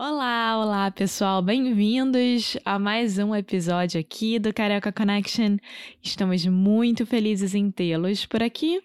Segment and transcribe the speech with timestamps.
[0.00, 5.56] Olá, olá pessoal, bem-vindos a mais um episódio aqui do Carioca Connection.
[6.00, 8.80] Estamos muito felizes em tê-los por aqui.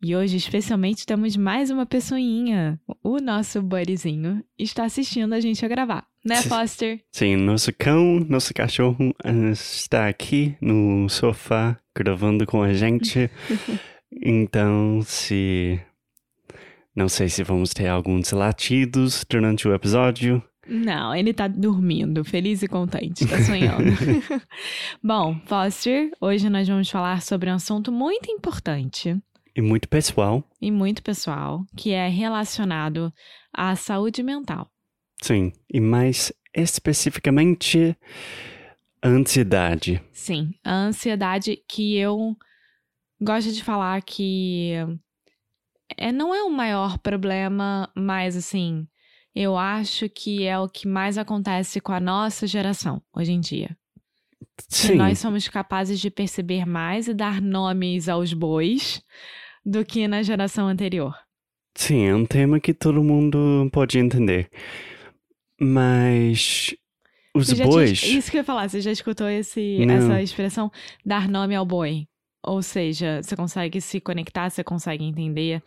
[0.00, 2.78] E hoje, especialmente, temos mais uma pessoinha.
[3.02, 7.00] O nosso buddyzinho está assistindo a gente a gravar, né, Foster?
[7.10, 13.28] Sim, nosso cão, nosso cachorro eh, está aqui no sofá gravando com a gente.
[14.22, 15.80] então, se.
[16.94, 20.42] Não sei se vamos ter alguns latidos durante o episódio.
[20.66, 23.84] Não, ele tá dormindo, feliz e contente, tá sonhando.
[25.02, 29.14] Bom, Foster, hoje nós vamos falar sobre um assunto muito importante
[29.54, 30.42] E muito pessoal.
[30.62, 33.12] e muito pessoal, que é relacionado
[33.52, 34.70] à saúde mental.
[35.22, 37.94] Sim, e mais especificamente,
[39.04, 40.00] ansiedade.
[40.12, 42.34] Sim, a ansiedade que eu
[43.20, 44.72] gosto de falar que
[45.96, 48.86] é, não é o maior problema, mas assim,
[49.34, 53.76] eu acho que é o que mais acontece com a nossa geração hoje em dia.
[54.56, 59.02] Que Sim, nós somos capazes de perceber mais e dar nomes aos bois
[59.64, 61.14] do que na geração anterior.
[61.76, 64.48] sim, é um tema que todo mundo pode entender.
[65.60, 66.74] Mas
[67.34, 68.00] os bois.
[68.00, 69.94] tinha- isso que eu ia falar, você já escutou esse, Não.
[69.94, 70.70] essa expressão
[71.04, 72.06] dar nome ao boi?
[72.46, 75.62] Ou seja, você consegue se conectar, você consegue entender.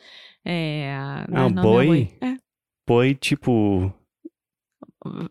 [0.45, 0.95] É,
[1.29, 2.09] dar Ah, nome ao boi?
[2.21, 2.35] É,
[2.87, 3.91] Boi, tipo,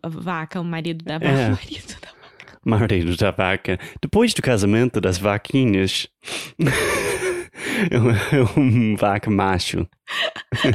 [0.05, 1.27] vaca, o marido da vaca.
[1.37, 1.49] É.
[1.49, 2.59] Marido da vaca.
[2.65, 3.79] marido da vaca.
[4.01, 6.07] Depois do casamento das vaquinhas.
[7.91, 9.87] é um- é um vaca macho.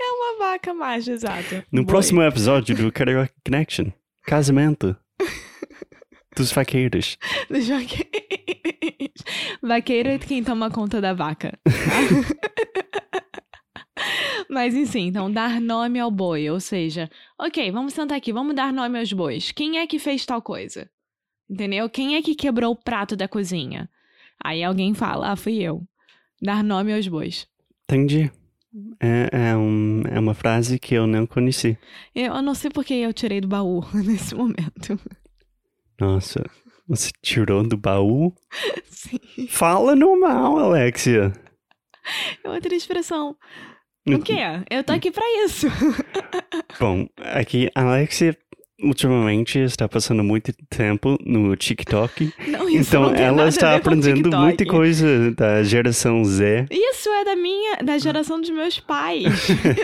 [0.00, 1.56] É uma vaca macho, exato.
[1.72, 1.86] No Boi.
[1.86, 3.86] próximo episódio do Carioca Connection,
[4.24, 4.96] casamento
[6.36, 7.16] dos vaqueiros.
[7.50, 8.27] Dos vaqueiros.
[9.62, 11.58] Vaqueiro é quem toma conta da vaca.
[14.48, 18.72] Mas enfim, então dar nome ao boi, ou seja, ok, vamos sentar aqui, vamos dar
[18.72, 19.52] nome aos bois.
[19.52, 20.88] Quem é que fez tal coisa?
[21.48, 21.88] Entendeu?
[21.88, 23.88] Quem é que quebrou o prato da cozinha?
[24.42, 25.82] Aí alguém fala, ah, fui eu.
[26.40, 27.46] Dar nome aos bois.
[27.84, 28.30] Entendi.
[29.00, 31.76] É, é, um, é uma frase que eu não conheci.
[32.14, 34.98] Eu não sei porque eu tirei do baú nesse momento.
[35.98, 36.44] Nossa,
[36.88, 38.32] você tirou do baú?
[38.90, 39.18] Sim,
[39.48, 41.32] Fala normal, Alexia.
[42.42, 43.36] é outra expressão.
[44.06, 44.38] O quê?
[44.70, 45.66] Eu tô aqui pra isso.
[46.80, 48.34] Bom, aqui a Alexia
[48.82, 52.32] ultimamente está passando muito tempo no TikTok.
[52.48, 56.66] Não, isso então não tem ela nada está aprendendo muita coisa da geração Z.
[56.70, 59.24] Isso é da minha, da geração dos meus pais.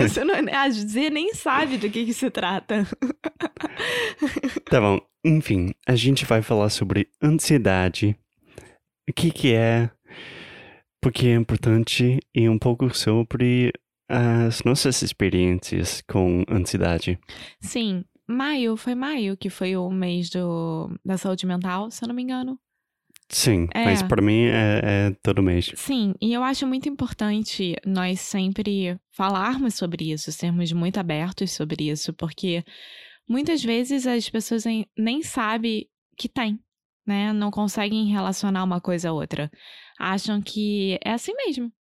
[0.00, 2.86] Isso não, a Z nem sabe do que que se trata.
[4.70, 8.16] Tá bom, enfim, a gente vai falar sobre ansiedade.
[9.08, 9.90] O que que é,
[11.00, 13.72] porque é importante e um pouco sobre
[14.08, 17.18] as nossas experiências com ansiedade.
[17.60, 22.14] Sim, maio, foi maio que foi o mês do, da saúde mental, se eu não
[22.14, 22.58] me engano.
[23.30, 23.84] Sim, É.
[23.86, 25.72] mas para mim é, é todo mês.
[25.74, 31.88] Sim, e eu acho muito importante nós sempre falarmos sobre isso, sermos muito abertos sobre
[31.90, 32.62] isso, porque
[33.28, 34.64] muitas vezes as pessoas
[34.96, 36.58] nem- sabem que tem,
[37.06, 37.32] né?
[37.32, 39.50] Não conseguem relacionar uma coisa a outra.
[39.98, 41.72] Acham que é assim mesmo.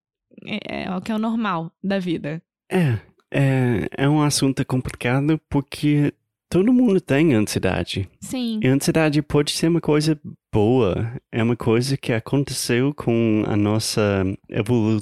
[0.45, 2.41] É, é o que é o normal da vida.
[2.71, 2.99] É,
[3.31, 6.13] é, é um assunto complicado porque
[6.49, 8.09] todo mundo tem ansiedade.
[8.19, 10.19] Sim, E a ansiedade pode ser uma coisa
[10.51, 14.99] boa, é uma coisa que aconteceu com a nossa evolu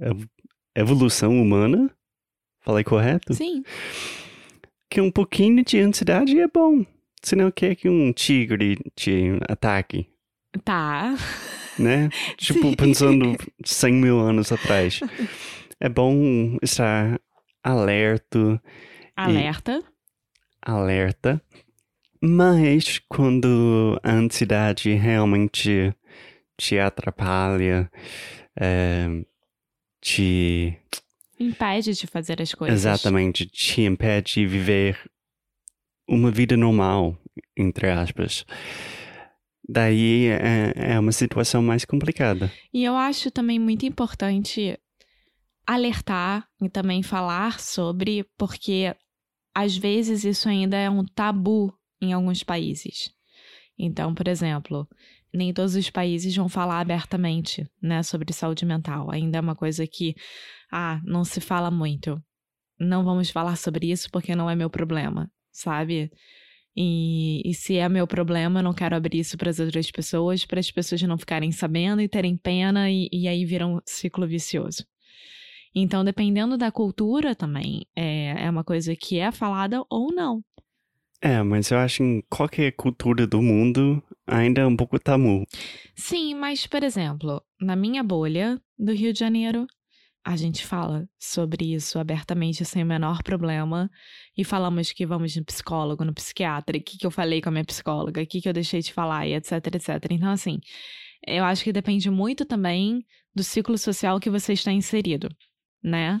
[0.00, 0.26] ev-
[0.76, 1.90] evolução humana.
[2.64, 3.34] Falei correto?
[3.34, 3.62] sim,
[4.92, 6.84] Que um pouquinho de ansiedade é bom.
[7.22, 10.06] Você não quer que um tigre te ataque,
[10.62, 11.16] tá.
[11.78, 12.10] né?
[12.36, 12.74] Tipo, Sim.
[12.76, 13.34] pensando
[13.64, 15.00] 100 mil anos atrás.
[15.80, 17.18] É bom estar
[17.64, 18.62] alerta,
[19.16, 19.82] Alerta.
[20.60, 21.42] alerta.
[22.20, 25.90] Mas quando a ansiedade realmente
[26.58, 27.90] te atrapalha,
[28.60, 29.06] é,
[30.02, 30.78] te.
[31.42, 32.78] Impede de fazer as coisas.
[32.80, 34.98] Exatamente, te impede de viver
[36.08, 37.16] uma vida normal,
[37.56, 38.44] entre aspas.
[39.68, 42.52] Daí é, é uma situação mais complicada.
[42.72, 44.78] E eu acho também muito importante
[45.66, 48.94] alertar e também falar sobre, porque
[49.54, 53.12] às vezes isso ainda é um tabu em alguns países.
[53.78, 54.86] Então, por exemplo,
[55.32, 59.10] nem todos os países vão falar abertamente, né, sobre saúde mental.
[59.10, 60.14] Ainda é uma coisa que,
[60.70, 62.22] ah, não se fala muito.
[62.78, 66.10] Não vamos falar sobre isso porque não é meu problema, sabe?
[66.76, 70.44] E, e se é meu problema, eu não quero abrir isso para as outras pessoas,
[70.44, 74.26] para as pessoas não ficarem sabendo e terem pena, e, e aí vira um ciclo
[74.26, 74.84] vicioso.
[75.74, 80.42] Então, dependendo da cultura também, é, é uma coisa que é falada ou não.
[81.24, 85.46] É, mas eu acho que em qualquer cultura do mundo ainda é um pouco tabu.
[85.94, 89.64] Sim, mas, por exemplo, na minha bolha do Rio de Janeiro,
[90.24, 93.88] a gente fala sobre isso abertamente sem o menor problema
[94.36, 97.52] e falamos que vamos no psicólogo, no psiquiatra, o que, que eu falei com a
[97.52, 100.10] minha psicóloga, o que, que eu deixei de falar e etc, etc.
[100.10, 100.58] Então, assim,
[101.24, 105.28] eu acho que depende muito também do ciclo social que você está inserido,
[105.80, 106.20] né?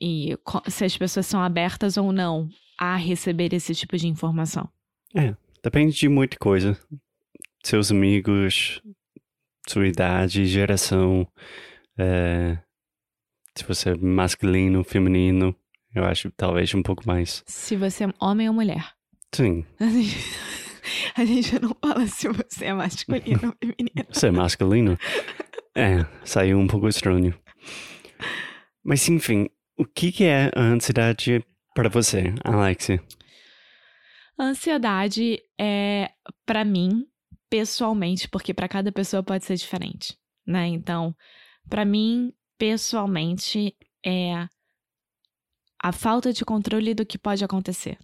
[0.00, 0.36] E
[0.68, 2.48] se as pessoas são abertas ou não
[2.80, 4.66] a receber esse tipo de informação.
[5.14, 6.78] É, depende de muita coisa.
[7.62, 8.80] Seus amigos,
[9.68, 11.28] sua idade, geração,
[11.98, 12.56] é,
[13.54, 15.54] se você é masculino, feminino,
[15.94, 17.42] eu acho talvez um pouco mais.
[17.46, 18.94] Se você é homem ou mulher.
[19.32, 19.66] Sim.
[21.14, 24.06] A gente, não fala se você é masculino ou feminino.
[24.10, 24.98] Você é masculino?
[25.74, 27.34] É, saiu um pouco estranho.
[28.82, 31.44] Mas enfim, o que, que é a ansiedade
[31.74, 33.02] para você, Alexia?
[34.38, 36.10] Ansiedade é,
[36.46, 37.06] para mim,
[37.48, 40.66] pessoalmente, porque para cada pessoa pode ser diferente, né?
[40.66, 41.14] Então,
[41.68, 44.48] para mim, pessoalmente, é
[45.82, 47.98] a falta de controle do que pode acontecer.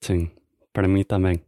[0.00, 0.30] Sim,
[0.72, 1.42] para mim também.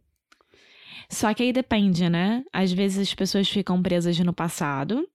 [1.09, 2.43] Só que aí depende, né?
[2.53, 5.07] Às vezes as pessoas ficam presas no passado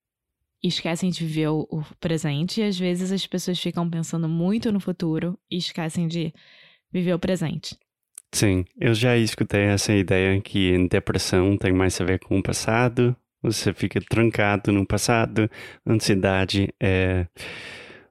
[0.64, 4.72] e esquecem de viver o, o presente, e às vezes as pessoas ficam pensando muito
[4.72, 6.32] no futuro e esquecem de
[6.90, 7.78] viver o presente.
[8.32, 13.16] Sim, eu já escutei essa ideia que depressão tem mais a ver com o passado
[13.44, 15.50] você fica trancado no passado.
[15.86, 17.26] Ansiedade é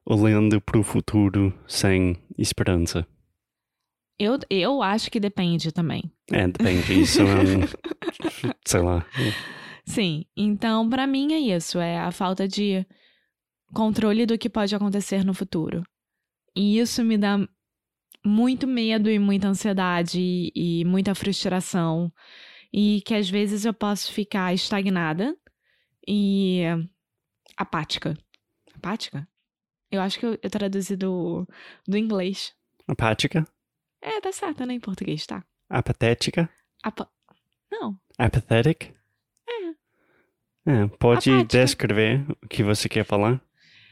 [0.06, 3.04] olhando para o futuro sem esperança.
[4.16, 6.04] Eu, eu acho que depende também.
[6.30, 7.00] É, depende.
[7.00, 9.04] Isso é um, sei lá.
[9.84, 11.78] Sim, então para mim é isso.
[11.78, 12.86] É a falta de
[13.72, 15.82] controle do que pode acontecer no futuro.
[16.56, 17.38] E isso me dá
[18.24, 22.12] muito medo e muita ansiedade e, e muita frustração
[22.72, 25.36] e que às vezes eu posso ficar estagnada
[26.08, 26.62] e
[27.56, 28.16] apática.
[28.74, 29.28] Apática?
[29.90, 31.46] Eu acho que eu, eu traduzi do,
[31.86, 32.52] do inglês.
[32.88, 33.46] Apática?
[34.00, 34.74] É, tá certo, né?
[34.74, 35.44] Em português, tá?
[35.68, 36.50] Apatética?
[36.82, 37.08] Apa...
[37.70, 37.98] Não.
[38.18, 38.92] Apathetic?
[40.66, 40.86] É.
[40.98, 41.58] Pode Apática.
[41.58, 43.40] descrever o que você quer falar?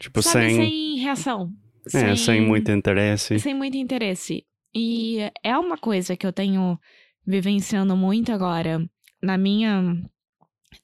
[0.00, 0.56] Tipo, Sabe, sem...
[0.56, 1.52] sem reação.
[1.92, 3.38] É, sem muito interesse.
[3.38, 4.44] Sem muito interesse.
[4.74, 6.78] E é uma coisa que eu tenho
[7.26, 8.88] vivenciando muito agora
[9.22, 10.02] na minha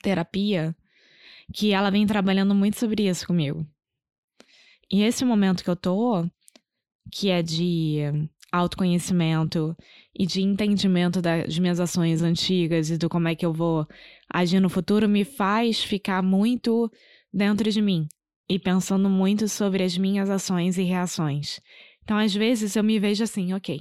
[0.02, 0.76] terapia,
[1.52, 3.66] que ela vem trabalhando muito sobre isso comigo.
[4.90, 6.26] E esse momento que eu tô,
[7.10, 9.76] que é de autoconhecimento
[10.18, 13.86] e de entendimento das minhas ações antigas e do como é que eu vou
[14.32, 16.90] agir no futuro, me faz ficar muito
[17.32, 18.08] dentro de mim
[18.48, 21.60] e pensando muito sobre as minhas ações e reações.
[22.02, 23.80] Então, às vezes, eu me vejo assim, ok,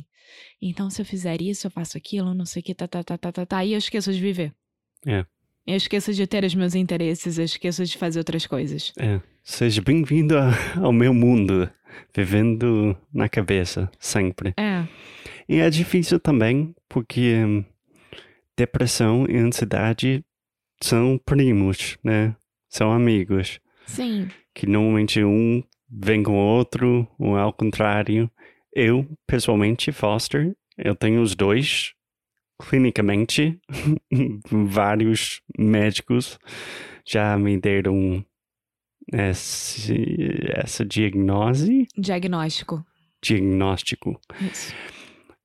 [0.61, 3.17] então, se eu fizer isso, eu faço aquilo, não sei o que, tá, tá, tá,
[3.17, 4.53] tá, tá, tá, e eu esqueço de viver.
[5.05, 5.25] É.
[5.67, 8.93] Eu esqueço de ter os meus interesses, eu esqueço de fazer outras coisas.
[8.97, 9.19] É.
[9.43, 10.33] Seja bem-vindo
[10.81, 11.69] ao meu mundo,
[12.15, 14.53] vivendo na cabeça, sempre.
[14.55, 14.87] É.
[15.49, 17.65] E é difícil também, porque hum,
[18.57, 20.23] depressão e ansiedade
[20.81, 22.33] são primos, né?
[22.69, 23.59] São amigos.
[23.85, 24.29] Sim.
[24.55, 28.31] Que normalmente um vem com o outro, ou ao contrário.
[28.73, 31.91] Eu, pessoalmente, Foster, eu tenho os dois,
[32.59, 33.59] clinicamente.
[34.49, 36.39] Vários médicos
[37.05, 38.25] já me deram
[39.11, 39.95] esse,
[40.53, 41.87] essa diagnose.
[41.97, 42.85] Diagnóstico.
[43.21, 44.19] Diagnóstico.
[44.41, 44.73] Isso.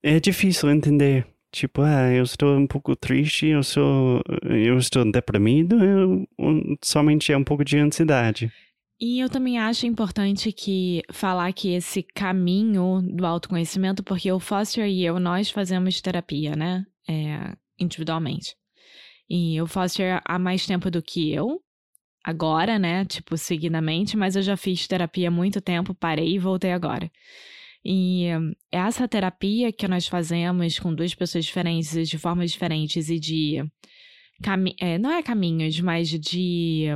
[0.03, 1.27] É difícil entender.
[1.53, 6.27] Tipo, ah, eu estou um pouco triste, eu sou, eu estou deprimido, eu,
[6.83, 8.51] somente é um pouco de ansiedade.
[8.99, 14.87] E eu também acho importante que falar que esse caminho do autoconhecimento, porque o Foster
[14.87, 16.87] e eu, nós fazemos terapia, né?
[17.09, 18.55] É, individualmente.
[19.29, 21.61] E o Foster há mais tempo do que eu.
[22.25, 23.05] agora, né?
[23.05, 27.11] Tipo, seguidamente, mas eu já fiz terapia há muito tempo, parei e voltei agora.
[27.85, 28.27] E
[28.71, 33.65] essa terapia que nós fazemos com duas pessoas diferentes, de formas diferentes e de.
[34.43, 36.87] Cami é, não é caminhos, mas de.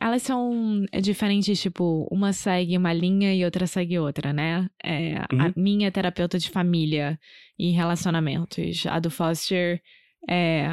[0.00, 4.68] Elas são diferentes, tipo, uma segue uma linha e outra segue outra, né?
[4.82, 5.40] É, uhum.
[5.40, 7.18] A minha é terapeuta de família
[7.58, 8.84] e relacionamentos.
[8.86, 9.80] A do Foster
[10.28, 10.66] é.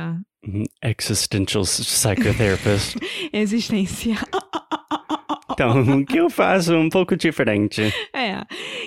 [0.45, 0.63] Uhum.
[0.81, 2.97] Existential psychotherapist.
[3.31, 4.17] Existencial.
[5.53, 7.81] Então, o que eu faço é um pouco diferente.
[8.13, 8.41] É.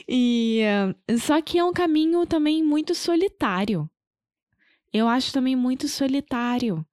[0.08, 0.62] E
[1.08, 3.88] uh, só que é um caminho também muito solitário.
[4.92, 6.84] Eu acho também muito solitário.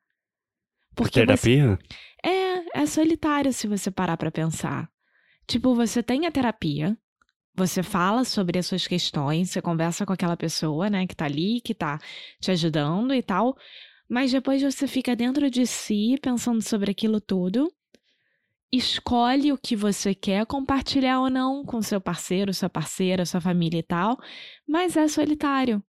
[0.94, 1.80] Porque terapia?
[1.80, 1.96] Você...
[2.24, 4.90] É, é solitário se você parar para pensar.
[5.48, 6.98] Tipo, você tem a terapia,
[7.56, 11.62] você fala sobre as suas questões, você conversa com aquela pessoa, né, que tá ali,
[11.62, 12.00] que tá
[12.40, 13.58] te ajudando e tal,
[14.08, 17.72] mas depois você fica dentro de si pensando sobre aquilo tudo
[18.72, 23.80] escolhe o que você quer compartilhar ou não com seu parceiro, sua parceira, sua família
[23.80, 24.18] e tal,
[24.68, 25.84] mas é solitário.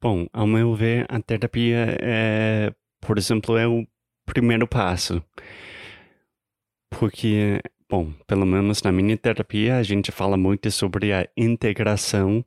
[0.00, 3.86] Bom, ao meu ver, a terapia é, por exemplo, é o
[4.30, 5.22] primeiro passo.
[6.88, 12.44] Porque, bom, pelo menos na minha terapia, a gente fala muito sobre a integração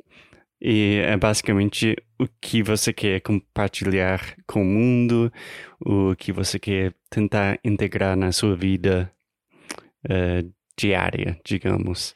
[0.61, 5.31] e é basicamente o que você quer compartilhar com o mundo,
[5.79, 9.11] o que você quer tentar integrar na sua vida
[10.05, 12.15] uh, diária, digamos.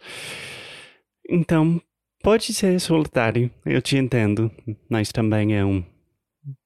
[1.30, 1.82] Então,
[2.24, 4.50] pode ser solitário, eu te entendo,
[4.90, 5.84] mas também é um,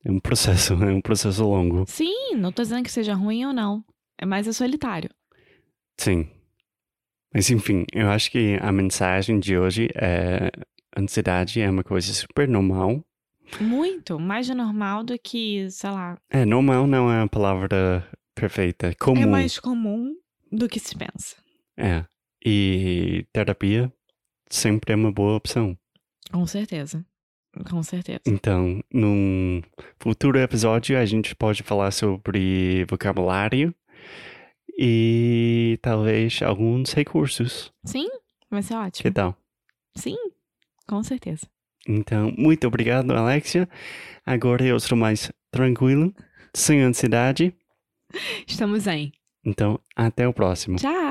[0.04, 1.86] é um processo, é um processo longo.
[1.88, 3.84] Sim, não estou dizendo que seja ruim ou não,
[4.18, 5.10] é mais é solitário.
[5.98, 6.30] Sim.
[7.34, 10.52] Mas enfim, eu acho que a mensagem de hoje é
[10.98, 13.04] ansiedade é uma coisa super normal.
[13.60, 16.18] Muito, mais normal do que, sei lá.
[16.30, 19.22] É, normal não é a palavra perfeita, é comum.
[19.22, 20.16] É mais comum
[20.52, 21.36] do que se pensa.
[21.78, 22.06] É.
[22.44, 23.92] E terapia
[24.50, 25.78] sempre é uma boa opção.
[26.32, 27.06] Com certeza.
[27.70, 28.22] Com certeza.
[28.26, 29.62] Então, num
[30.00, 33.74] futuro episódio, a gente pode falar sobre vocabulário
[34.78, 37.72] e talvez alguns recursos.
[37.84, 38.08] Sim,
[38.50, 39.04] vai ser ótimo.
[39.04, 39.38] Que tal?
[39.96, 40.18] Sim,
[40.88, 41.46] com certeza.
[41.88, 43.68] Então, muito obrigado, Alexia.
[44.26, 46.14] Agora eu estou mais tranquilo,
[46.54, 47.54] sem ansiedade.
[48.48, 49.12] Estamos em.
[49.44, 50.78] Então, até o próximo.
[50.78, 51.11] Tchau!